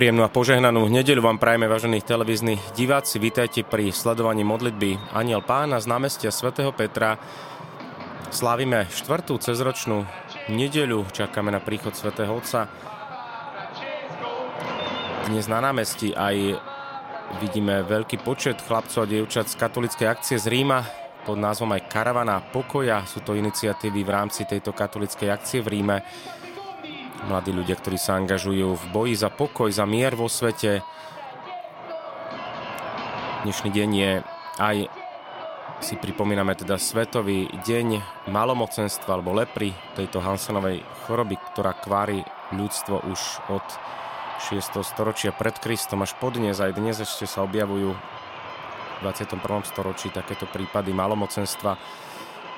[0.00, 3.20] Príjemnú a požehnanú nedeľu vám prajeme, vážení televízni diváci.
[3.20, 7.20] Vítajte pri sledovaní modlitby Aniel Pána z námestia svätého Petra.
[8.32, 10.08] Slávime štvrtú cezročnú
[10.48, 12.72] nedeľu, čakáme na príchod svätého Otca.
[15.28, 16.56] Dnes na námestí aj
[17.44, 20.80] vidíme veľký počet chlapcov a dievčat z katolickej akcie z Ríma
[21.28, 23.04] pod názvom aj Karavana pokoja.
[23.04, 26.00] Sú to iniciatívy v rámci tejto katolickej akcie v Ríme.
[27.20, 30.80] Mladí ľudia, ktorí sa angažujú v boji za pokoj, za mier vo svete.
[33.44, 34.12] Dnešný deň je
[34.56, 34.76] aj
[35.80, 43.20] si pripomíname teda Svetový deň malomocenstva alebo lepry, tejto Hansenovej choroby, ktorá kvári ľudstvo už
[43.52, 43.64] od
[44.52, 44.80] 6.
[44.80, 46.56] storočia pred Kristom až po dnes.
[46.60, 49.40] Aj dnes ešte sa objavujú v 21.
[49.68, 51.76] storočí takéto prípady malomocenstva.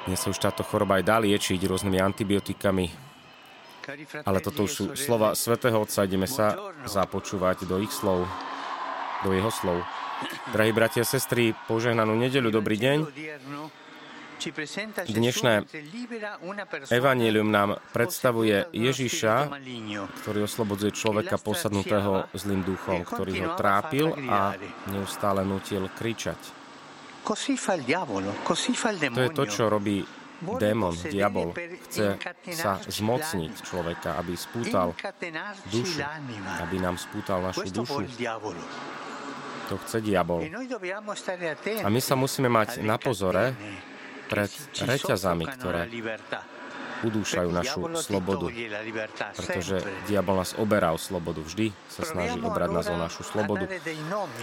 [0.06, 3.11] Dnes sa už táto choroba aj dá liečiť rôznymi antibiotikami.
[4.22, 6.06] Ale toto už sú slova svätého Otca.
[6.06, 6.55] Ideme sa
[6.86, 8.27] započúvať do ich slov,
[9.27, 9.83] do jeho slov.
[10.55, 12.98] Drahí bratia a sestry, požehnanú nedeľu, dobrý deň.
[15.06, 15.70] Dnešné
[16.91, 19.55] evanílium nám predstavuje Ježiša,
[20.22, 24.58] ktorý oslobodzuje človeka posadnutého zlým duchom, ktorý ho trápil a
[24.91, 26.39] neustále nutil kričať.
[27.22, 30.02] To je to, čo robí
[30.58, 31.54] démon, diabol.
[31.88, 32.18] Chce
[32.52, 34.94] sa zmocniť človeka, aby spútal
[35.70, 36.02] dušu,
[36.62, 38.02] aby nám spútal našu dušu.
[39.70, 40.42] To chce diabol.
[41.82, 43.54] A my sa musíme mať na pozore
[44.26, 45.88] pred reťazami, ktoré
[47.03, 48.47] udúšajú našu slobodu.
[49.34, 51.42] Pretože diabol nás oberá o slobodu.
[51.42, 53.67] Vždy sa snaží obrať nás o našu slobodu.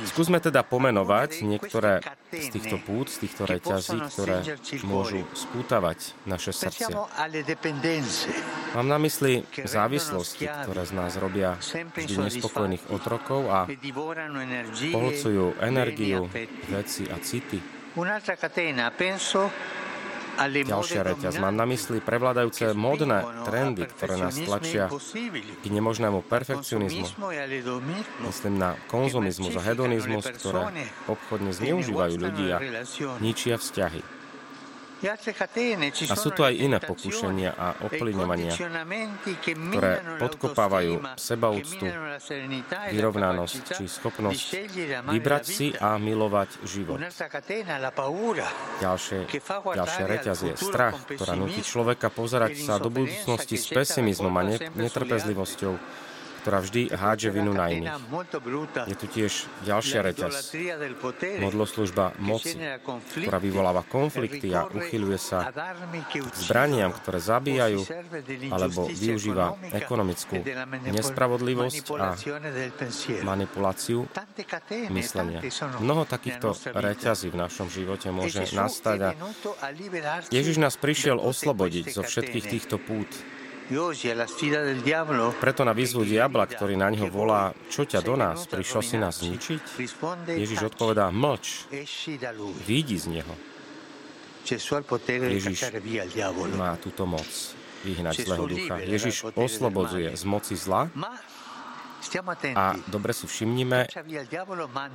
[0.06, 4.44] Skúsme teda pomenovať niektoré z týchto pút, z týchto reťazí, ktoré
[4.86, 6.92] môžu spútavať naše srdce.
[8.75, 11.58] Mám na mysli závislosti, ktoré z nás robia
[11.96, 13.66] vždy nespokojných otrokov a
[14.94, 16.30] pohlcujú energiu,
[16.69, 17.80] veci a city.
[20.47, 21.33] Ďalšia reťaz.
[21.44, 24.88] Mám na mysli prevládajúce módne trendy, ktoré nás tlačia
[25.59, 27.07] k nemožnému perfekcionizmu.
[28.23, 32.57] Myslím na konzumizmus a hedonizmus, ktoré obchodne zneužívajú ľudí a
[33.19, 34.19] ničia vzťahy.
[35.00, 38.52] A sú tu aj iné pokušenia a ovplyvňovania,
[39.48, 41.88] ktoré podkopávajú sebaúctu,
[42.92, 44.48] vyrovnanosť či schopnosť
[45.08, 47.00] vybrať si a milovať život.
[48.80, 49.20] Ďalšie,
[49.72, 54.44] ďalšia reťaz je strach, ktorá nutí človeka pozerať sa do budúcnosti s pesimizmom a
[54.76, 55.74] netrpezlivosťou
[56.39, 58.00] ktorá vždy hádže vinu na iných.
[58.88, 60.55] Je tu tiež ďalšia reťaz.
[61.44, 62.55] Modloslužba moci,
[63.19, 67.81] ktorá vyvoláva konflikty a uchyľuje sa k zbraniam, ktoré zabíjajú
[68.50, 70.41] alebo využíva ekonomickú
[70.89, 72.07] nespravodlivosť a
[73.23, 74.07] manipuláciu
[74.89, 75.44] myslenia.
[75.83, 79.09] Mnoho takýchto reťazí v našom živote môže nastať a
[80.31, 83.09] Ježiš nás prišiel oslobodiť zo všetkých týchto pút,
[85.38, 89.22] preto na výzvu diabla, ktorý na ňo volá, čo ťa do nás, prišiel si nás
[89.22, 89.62] zničiť?
[90.25, 91.69] Ježiš odpovedá, mlč,
[92.66, 93.34] výjdi z neho.
[95.30, 95.59] Ježiš
[96.57, 97.30] má túto moc
[97.85, 98.75] vyhnať zlého ducha.
[98.81, 100.90] Ježiš oslobodzuje z moci zla
[102.57, 103.86] a dobre si všimnime,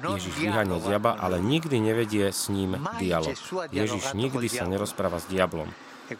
[0.03, 3.39] Ježiš vyháňa diabla, ale nikdy nevedie s ním dialog.
[3.71, 5.71] Ježiš nikdy sa nerozpráva s diablom.
[6.05, 6.17] E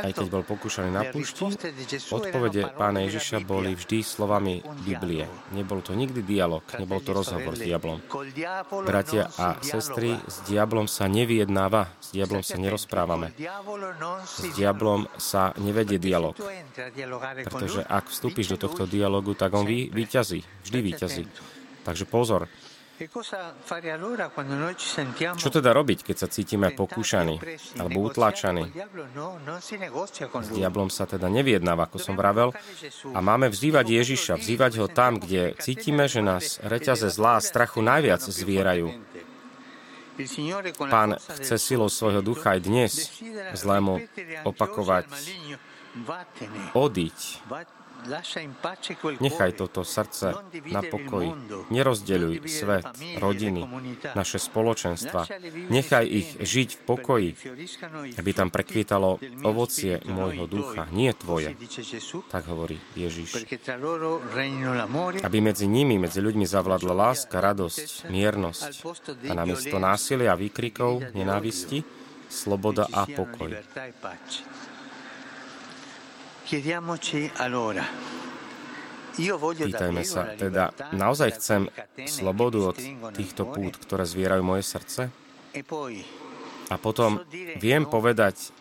[0.00, 1.52] Aj keď bol pokúšaný na púšti,
[2.08, 5.28] odpovede pána Ježiša boli vždy slovami Biblie.
[5.52, 8.00] Nebol to nikdy dialog, nebol to rozhovor s diablom.
[8.88, 13.36] Bratia a sestry, s diablom sa nevyjednáva, s diablom sa nerozprávame.
[14.24, 16.40] S diablom sa nevedie dialog.
[17.44, 21.24] Pretože ak vstúpiš do tohto dialogu, tak on vy, vyťazí, vždy vyťazí.
[21.84, 22.67] Takže pozor, E
[25.38, 27.38] Čo teda robiť, keď sa cítime pokúšaní
[27.78, 28.74] alebo utláčaní?
[30.42, 32.50] S diablom sa teda neviednáva, ako som vravel,
[33.14, 37.86] a máme vzývať Ježiša, vzývať ho tam, kde cítime, že nás reťaze zlá a strachu
[37.86, 38.90] najviac zvierajú.
[40.90, 42.92] Pán chce silou svojho ducha aj dnes
[43.54, 44.02] zlému
[44.42, 45.06] opakovať
[46.74, 47.18] odiť,
[49.18, 50.32] Nechaj toto srdce
[50.70, 51.30] na pokoji.
[51.68, 52.86] Nerozdeľuj svet,
[53.18, 53.62] rodiny,
[54.14, 55.26] naše spoločenstva.
[55.68, 57.30] Nechaj ich žiť v pokoji,
[58.16, 61.58] aby tam prekvítalo ovocie môjho ducha, nie tvoje.
[62.30, 63.44] Tak hovorí Ježiš.
[65.24, 68.72] Aby medzi nimi, medzi ľuďmi zavládla láska, radosť, miernosť
[69.28, 71.82] a namiesto násilia a výkrikov, nenávisti,
[72.28, 73.56] sloboda a pokoj.
[79.58, 81.68] Pýtajme sa, teda naozaj chcem
[82.08, 82.78] slobodu od
[83.12, 85.12] týchto pút, ktoré zvierajú moje srdce?
[85.52, 85.60] E
[86.68, 87.24] a potom
[87.56, 88.52] viem povedať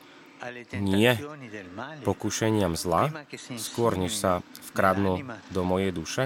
[0.80, 1.12] nie
[2.04, 3.12] pokušeniam zla,
[3.60, 4.39] skôr než sa
[4.72, 6.24] vkradnú do mojej duše?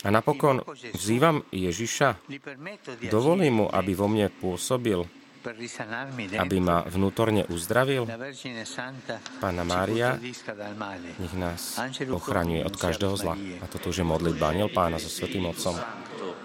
[0.00, 0.64] A napokon
[0.96, 2.16] vzývam Ježiša,
[3.12, 5.04] dovolím mu, aby vo mne pôsobil,
[6.38, 8.06] aby ma vnútorne uzdravil.
[9.38, 10.18] Pána Mária,
[11.18, 11.78] nech nás
[12.10, 13.34] ochraňuje od každého zla.
[13.62, 15.78] A toto už je modlitba Aniel Pána so Svetým Otcom.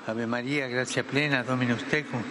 [0.08, 2.26] Ave Maria, gracia plena, Dominus tecum,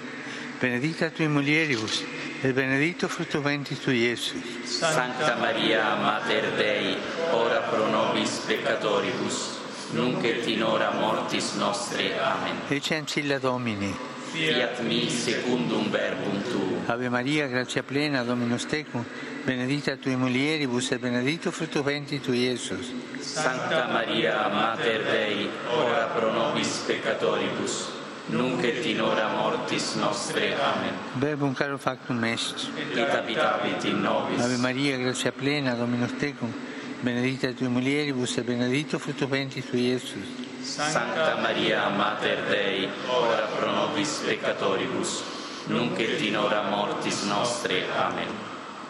[0.59, 2.03] benedicta tui mulieribus,
[2.43, 4.43] e benedetto frutto ventris tui, Iesus.
[4.65, 6.97] Santa Maria, Mater Dei,
[7.31, 9.61] ora pro nobis peccatoribus,
[9.93, 12.19] nunc et in hora mortis nostre.
[12.19, 12.59] Amen.
[12.69, 13.95] Ecce ancilla Domini.
[14.31, 16.63] Fiat mi secundum verbum tu.
[16.87, 19.05] Ave Maria, grazia plena, Dominus tecum,
[19.45, 22.93] benedicta tui mulieribus e benedetto frutto ventris tui, Iesus.
[23.19, 27.91] Santa Maria, Mater Dei, ora pro nobis peccatoribus,
[28.27, 30.55] nunc et in hora mortis nostre.
[30.55, 30.95] Amen.
[31.15, 32.71] Verbum caro factum est.
[32.95, 34.41] Et habitavit in nobis.
[34.41, 36.53] Ave Maria, grazia plena, Dominus tecum,
[37.01, 40.49] benedicta tui mulieribus e benedetto frutto ventris tui, Iesus.
[40.63, 45.23] Santa Maria, Mater Dei, ora pro nobis peccatoribus,
[45.67, 47.85] nunc et in hora mortis nostre.
[47.97, 48.29] Amen.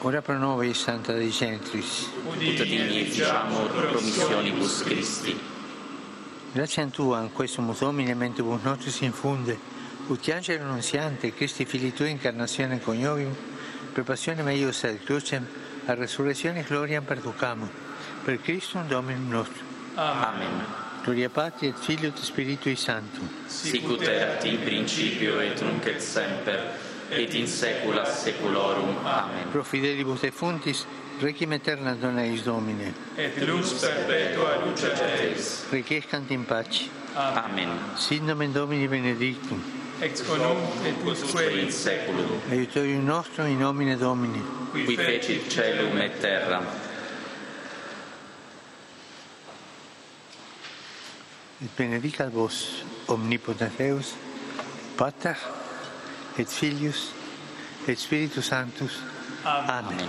[0.00, 2.10] Ora pro nobis, Santa Dei Gentris.
[2.26, 5.38] Ut digni efficiamur promissionibus Christi.
[6.52, 9.58] Grazie a Tua, in questo Domine, mentibus nostris infunde,
[10.08, 13.34] ut angelo annunziante, Christi fili Tui, incarnazione coniovium,
[13.92, 15.46] per passione meius ad crucem,
[15.86, 17.68] a resurrezione gloriam perducamur
[18.24, 19.62] per Cristo Dominum nostro.
[19.94, 20.89] Amen.
[21.02, 23.22] Gloria Patri et Filio et Spiritui Sancto.
[23.46, 26.60] Sicut erat in principio et nunc et semper
[27.10, 28.96] et in saecula saeculorum.
[29.04, 29.48] Amen.
[29.50, 30.84] Pro fidelibus fontis
[31.20, 32.92] requiem aeterna dona eis Domine.
[33.16, 35.64] Et lux perpetua luce eis.
[35.70, 36.90] Requiescant in pace.
[37.16, 37.70] Amen.
[37.96, 39.62] Sit nomen Domini benedictum.
[40.00, 42.40] Ex conum et usque in saeculum.
[42.50, 44.42] Aiutorium nostrum in nomine Domini.
[44.72, 46.64] Qui fecit caelum et terram
[51.60, 54.16] et benedicat vos omnipotens Deus,
[54.96, 55.36] Pater
[56.38, 57.12] et Filius
[57.88, 59.00] et Spiritus Sanctus.
[59.44, 60.08] Amen.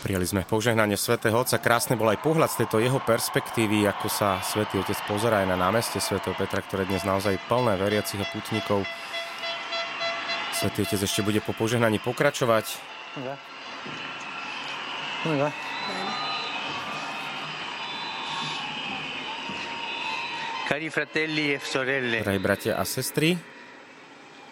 [0.00, 1.60] Prijali sme požehnanie svätého Otca.
[1.60, 5.60] Krásne bol aj pohľad z tejto jeho perspektívy, ako sa svätý Otec pozerá aj na
[5.60, 8.88] námestie svätého Petra, ktoré dnes naozaj plné veriacich a putníkov.
[10.56, 12.80] Svätý Otec ešte bude po požehnaní pokračovať.
[13.20, 13.36] Ja.
[15.28, 15.69] Ja.
[20.70, 23.36] Cari fratelli e sorelle, Drahí bratia a sestry,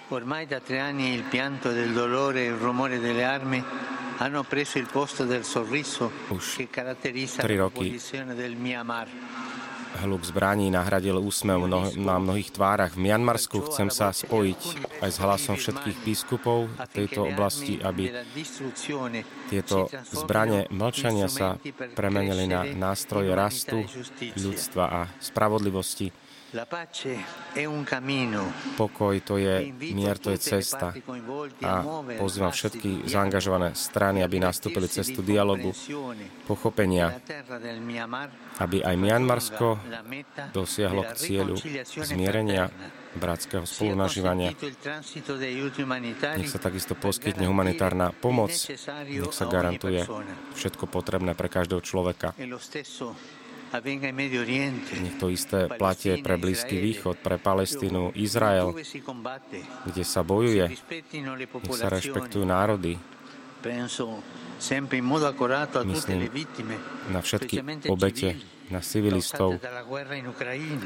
[0.08, 3.62] ormai da tre anni il pianto del dolore e il rumore delle armi
[4.16, 9.06] hanno preso il posto del sorriso Už che caratterizza la posizione del Myanmar.
[10.04, 12.94] Hluk zbraní nahradil úsmev mno- na mnohých tvárach.
[12.94, 14.60] V Mianmarsku chcem sa spojiť
[15.00, 18.12] aj s hlasom všetkých biskupov tejto oblasti, aby
[19.48, 21.56] tieto zbranie mlčania sa
[21.96, 23.82] premenili na nástroje rastu
[24.36, 26.27] ľudstva a spravodlivosti.
[28.76, 30.96] Pokoj to je mier, to je cesta.
[31.60, 31.72] A
[32.16, 35.76] pozývam všetky zaangažované strany, aby nastúpili cestu dialogu,
[36.48, 37.20] pochopenia,
[38.64, 39.76] aby aj Mianmarsko
[40.56, 41.56] dosiahlo k cieľu
[42.00, 42.72] zmierenia
[43.12, 44.56] bratského spolunažívania.
[46.36, 48.52] Nech sa takisto poskytne humanitárna pomoc,
[49.04, 50.00] nech sa garantuje
[50.56, 52.32] všetko potrebné pre každého človeka.
[55.18, 58.72] To isté platie pre Blízky východ, pre Palestínu, Izrael,
[59.84, 60.72] kde sa bojuje.
[60.72, 62.96] Nech sa rešpektujú národy.
[65.84, 66.20] Myslím
[67.10, 67.56] na všetky
[67.90, 69.60] obete, na civilistov,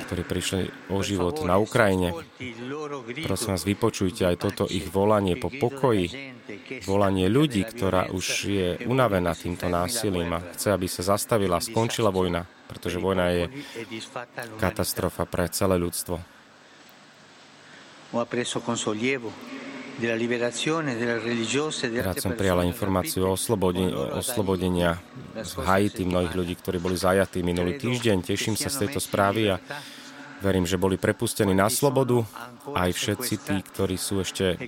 [0.07, 0.63] ktorí prišli
[0.95, 2.15] o život na Ukrajine.
[3.27, 6.35] Prosím vás, vypočujte aj toto ich volanie po pokoji,
[6.87, 12.47] volanie ľudí, ktorá už je unavená týmto násilím a chce, aby sa zastavila, skončila vojna,
[12.71, 13.45] pretože vojna je
[14.59, 16.19] katastrofa pre celé ľudstvo.
[22.03, 23.37] Rád som prijala informáciu o
[24.17, 24.97] oslobodenia
[25.37, 28.25] z Haiti mnohých ľudí, ktorí boli zajatí minulý týždeň.
[28.25, 29.61] Teším sa z tejto správy a
[30.43, 32.27] Verím, že boli prepustení na slobodu
[32.75, 34.59] aj všetci tí, ktorí sú ešte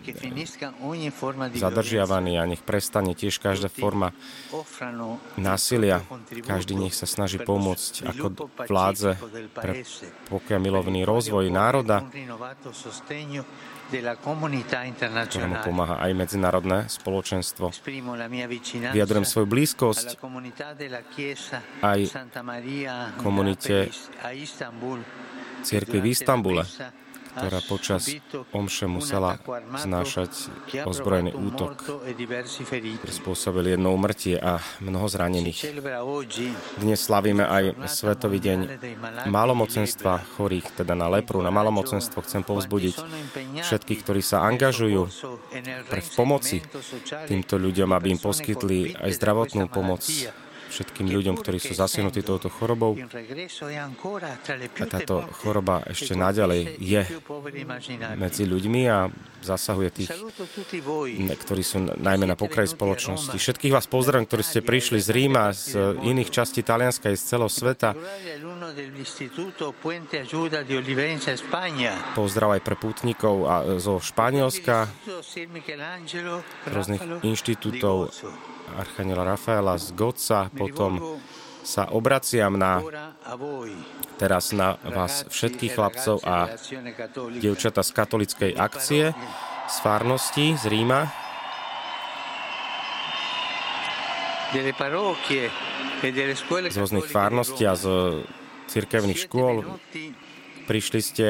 [1.59, 4.15] zadržiavaní a nech prestane tiež každá forma
[5.35, 6.07] násilia.
[6.47, 8.27] Každý nech sa snaží pomôcť ako
[8.71, 9.19] vládze
[9.51, 9.83] pre
[10.31, 12.07] pokiaľ milovný rozvoj národa,
[15.27, 17.75] ktorému pomáha aj medzinárodné spoločenstvo.
[18.95, 20.23] Vyjadrujem svoju blízkosť
[21.83, 22.01] aj
[23.21, 23.91] komunite
[25.65, 26.69] cirkvi v Istambule,
[27.35, 28.07] ktorá počas
[28.55, 29.43] omše musela
[29.75, 30.55] znášať
[30.87, 35.67] ozbrojený útok, ktorý spôsobil jedno umrtie a mnoho zranených.
[36.79, 38.59] Dnes slavíme aj Svetový deň
[39.27, 41.43] malomocenstva chorých, teda na lepru.
[41.43, 42.97] Na malomocenstvo chcem povzbudiť
[43.67, 45.03] všetkých, ktorí sa angažujú
[45.91, 46.63] pre v pomoci
[47.27, 50.07] týmto ľuďom, aby im poskytli aj zdravotnú pomoc,
[50.75, 52.99] všetkým ľuďom, ktorí sú zasiahnutí touto chorobou.
[52.99, 57.03] A táto choroba ešte naďalej je
[58.19, 59.07] medzi ľuďmi a
[59.45, 60.11] zasahuje tých,
[61.21, 63.37] ktorí sú najmä na pokraji spoločnosti.
[63.37, 67.53] Všetkých vás pozdravím, ktorí ste prišli z Ríma, z iných častí Talianska i z celého
[67.53, 67.93] sveta.
[72.17, 74.89] Pozdrav aj pre pútnikov a zo Španielska,
[76.73, 78.09] rôznych inštitútov
[78.73, 81.21] Archaniela Rafaela z Goca, potom
[81.65, 82.85] sa obraciam na
[84.21, 86.53] teraz na vás všetkých chlapcov a
[87.41, 89.17] dievčata z katolickej akcie,
[89.69, 91.09] z farnosti, z Ríma.
[96.69, 97.87] Z rôznych farností a z
[98.69, 99.65] cirkevných škôl.
[100.69, 101.27] Prišli ste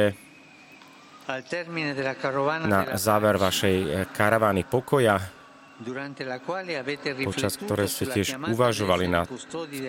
[2.68, 5.43] na záver vašej karavány pokoja,
[7.26, 9.26] počas ktoré ste tiež uvažovali nad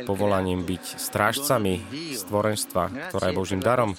[0.10, 1.74] povolaním byť strážcami
[2.18, 3.94] stvorenstva, ktoré je Božím darom.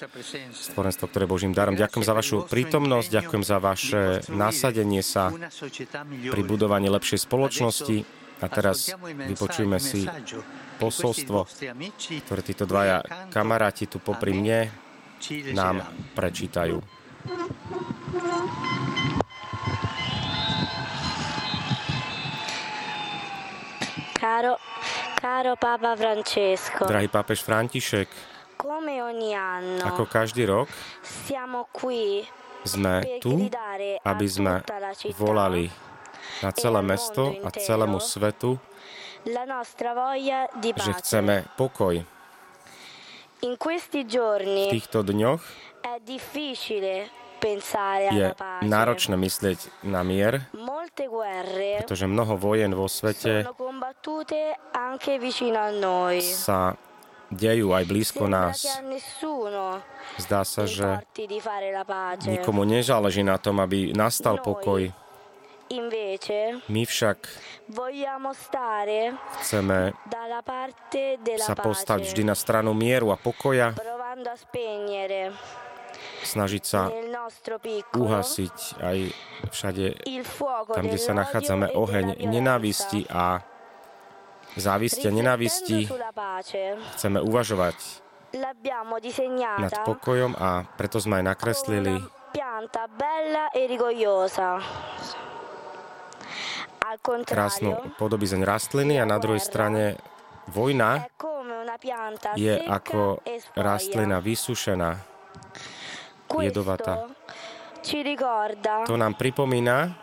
[0.51, 1.79] Stvorenstvo, ktoré je Božím darom.
[1.79, 5.31] Ďakujem za vašu prítomnosť, ďakujem za vaše nasadenie sa
[6.11, 8.03] pri budovaní lepšej spoločnosti.
[8.37, 10.05] A teraz vypočujeme si
[10.77, 11.49] posolstvo,
[12.29, 13.01] ktoré títo dvaja
[13.33, 14.69] kamaráti tu popri mne
[15.57, 15.81] nám
[16.13, 16.77] prečítajú.
[24.37, 24.61] Caro,
[25.17, 26.85] caro Papa Francesco.
[26.85, 28.05] Drahý pápež František,
[28.53, 30.69] come ogni anno, ako každý rok
[31.01, 32.21] siamo qui
[32.61, 33.49] sme tu,
[34.05, 34.61] aby sme
[35.17, 35.65] volali
[36.45, 38.61] na celé mesto a celému svetu,
[40.85, 41.97] že chceme pokoj.
[43.41, 45.41] In questi V giorni týchto dňoch
[48.11, 48.27] je
[48.65, 50.47] náročné myslieť na mier,
[51.77, 53.45] pretože mnoho vojen vo svete
[56.21, 56.59] sa
[57.27, 58.63] dejú aj blízko nás.
[60.17, 61.03] Zdá sa, že
[62.25, 64.89] nikomu nezáleží na tom, aby nastal pokoj.
[66.71, 67.17] My však
[69.43, 69.79] chceme
[71.35, 73.75] sa postaviť pace, vždy na stranu mieru a pokoja,
[76.23, 76.89] snažiť sa
[77.93, 78.97] uhasiť aj
[79.53, 79.85] všade
[80.73, 83.41] tam, kde sa nachádzame, oheň nenávisti a
[84.57, 85.85] závisti a nenávisti.
[86.97, 87.77] Chceme uvažovať
[89.57, 91.95] nad pokojom a preto sme aj nakreslili
[97.27, 99.99] krásnu podobizeň rastliny a na druhej strane
[100.47, 101.07] vojna
[102.39, 103.19] je ako
[103.55, 104.91] rastlina vysušená.
[106.41, 107.07] Jedovatá.
[108.85, 109.95] To nám pripomína,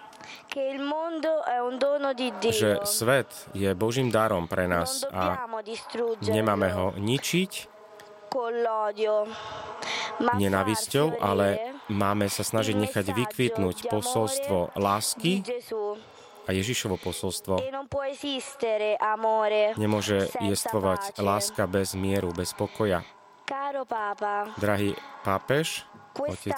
[2.54, 5.50] že svet je Božím darom pre nás a
[6.22, 7.52] nemáme ho ničiť
[10.38, 15.42] nenávisťou, ale máme sa snažiť nechať vykvitnúť posolstvo lásky
[16.44, 17.58] a Ježišovo posolstvo.
[17.58, 17.72] E
[19.80, 23.02] Nemôže jestvovať láska bez mieru, bez pokoja.
[24.60, 25.84] Drahý pápež,
[26.18, 26.54] otec.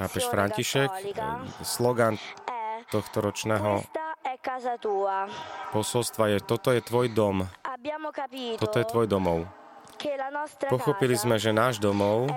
[0.00, 2.16] pápež František, eh, slogan
[2.88, 3.84] tohto ročného
[5.72, 7.44] posolstva je toto je tvoj dom,
[8.58, 9.44] toto je tvoj domov.
[10.70, 12.30] Pochopili sme, že náš domov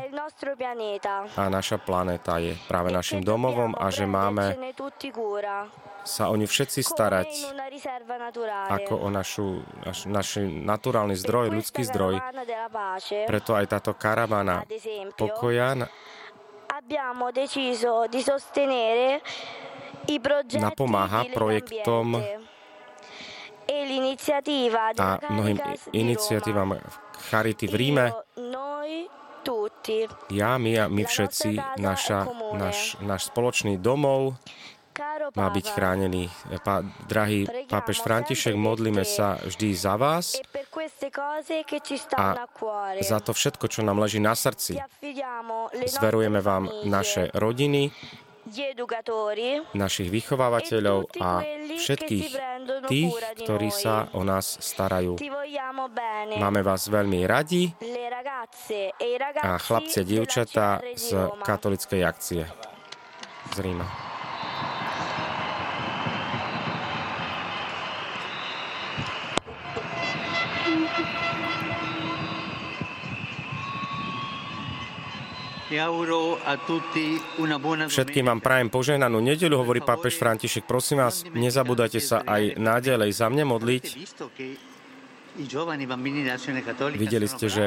[1.37, 4.57] a naša planéta je práve e našim domovom a že máme
[6.01, 7.29] sa o ňu všetci starať
[8.73, 12.17] ako o našu, naš, naš naturálny zdroj, ľudský zdroj.
[13.29, 14.65] Preto aj táto karavana
[15.13, 15.77] pokoja
[20.57, 22.41] napomáha projektom e
[24.97, 25.57] a mnohým
[25.93, 26.75] iniciatívam.
[27.31, 28.05] Charity v Ríme.
[30.27, 32.27] Ja, my a my všetci, naša,
[32.59, 34.35] náš, náš spoločný domov
[35.31, 36.27] má byť chránený.
[36.61, 40.35] Pá, drahý pápež František, modlíme sa vždy za vás
[42.19, 42.27] a
[42.99, 44.83] za to všetko, čo nám leží na srdci.
[45.87, 47.95] Zverujeme vám naše rodiny,
[49.71, 51.45] našich vychovávateľov a
[51.79, 52.50] všetkých
[52.87, 55.17] tých, ktorí sa o nás starajú.
[56.37, 57.71] Máme vás veľmi radi.
[59.41, 62.43] A chlapci a dievčatá z katolickej akcie.
[63.51, 64.10] Z Ríma.
[77.87, 80.67] Všetkým vám prajem požehnanú nedelu, hovorí pápež František.
[80.67, 83.83] Prosím vás, nezabúdajte sa aj nádalej za mne modliť.
[86.99, 87.65] Videli ste, že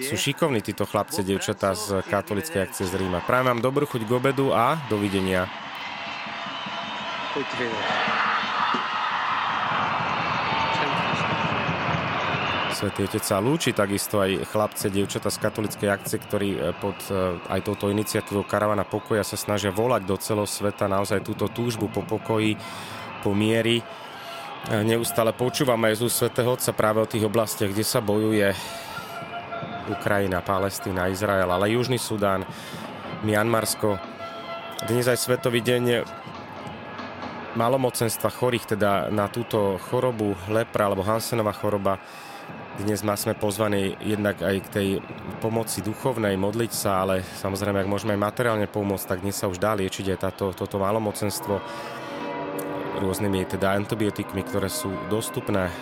[0.00, 3.20] sú šikovní títo chlapci, devčatá z katolickej akcie z Ríma.
[3.28, 5.46] Prajem vám dobrú chuť k obedu a dovidenia.
[12.82, 17.38] Svetý Otec sa lúči takisto aj chlapce, dievčata z katolickej akcie, ktorí e, pod e,
[17.46, 22.02] aj touto iniciatívou Karavana pokoja sa snažia volať do celého sveta naozaj túto túžbu po
[22.02, 22.58] pokoji,
[23.22, 23.78] po miery.
[23.78, 23.84] E,
[24.82, 28.50] neustále počúvame Jezus Svetého Otca práve o tých oblastiach, kde sa bojuje
[29.86, 32.42] Ukrajina, Palestína, Izrael, ale Južný Sudán,
[33.22, 33.94] Mianmarsko.
[34.90, 36.02] Dnes aj Svetový deň
[37.54, 42.02] malomocenstva chorých, teda na túto chorobu lepra alebo Hansenová choroba
[42.80, 44.88] dnes ma sme pozvaní jednak aj k tej
[45.44, 49.60] pomoci duchovnej, modliť sa, ale samozrejme, ak môžeme aj materiálne pomôcť, tak dnes sa už
[49.60, 51.60] dá liečiť aj táto, toto malomocenstvo
[53.02, 55.72] rôznymi teda antibiotikmi, ktoré sú dostupné eh,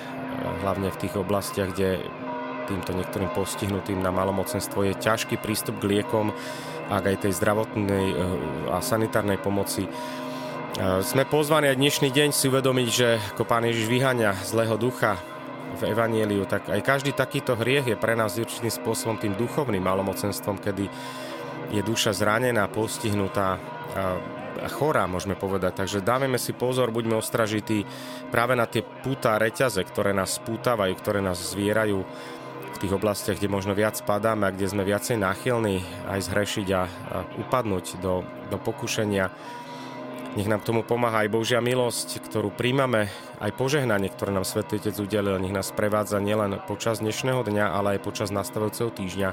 [0.67, 2.03] hlavne v tých oblastiach, kde
[2.67, 6.31] týmto niektorým postihnutým na malomocenstvo je ťažký prístup k liekom,
[6.91, 8.17] ak aj tej zdravotnej eh,
[8.75, 9.87] a sanitárnej pomoci.
[9.87, 15.21] Eh, sme pozvaní aj dnešný deň si uvedomiť, že ako Pán Ježiš vyhania zlého ducha,
[15.81, 20.61] v Evanieliu, tak aj každý takýto hriech je pre nás určitým spôsobom tým duchovným malomocenstvom,
[20.61, 20.85] kedy
[21.73, 23.57] je duša zranená, postihnutá
[24.61, 25.87] a chorá, môžeme povedať.
[25.87, 27.87] Takže dávame si pozor, buďme ostražití
[28.29, 32.05] práve na tie púta reťaze, ktoré nás spútavajú, ktoré nás zvierajú
[32.71, 35.81] v tých oblastiach, kde možno viac padáme a kde sme viacej náchylní
[36.13, 36.85] aj zhrešiť a, a
[37.41, 39.33] upadnúť do, do pokušenia
[40.39, 43.11] nech nám tomu pomáha aj Božia milosť, ktorú príjmame,
[43.43, 45.43] aj požehnanie, ktoré nám Svetý Otec udelil.
[45.43, 49.31] Nech nás prevádza nielen počas dnešného dňa, ale aj počas nastavujúceho týždňa.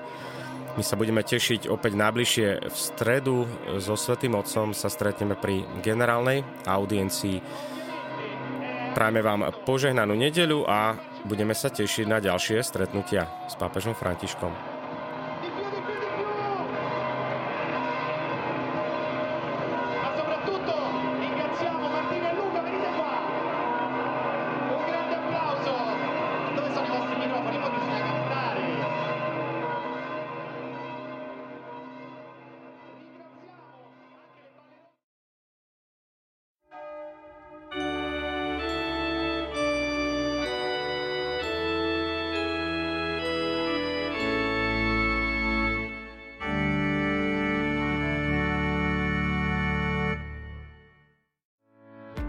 [0.78, 3.50] My sa budeme tešiť opäť najbližšie v stredu
[3.82, 7.42] so Svetým Otcom sa stretneme pri generálnej audiencii.
[8.94, 14.77] Prajme vám požehnanú nedeľu a budeme sa tešiť na ďalšie stretnutia s pápežom Františkom.